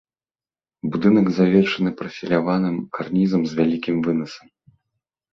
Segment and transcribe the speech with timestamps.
[0.93, 4.47] Будынак завершаны прафіляваным карнізам з вялікім вынасам.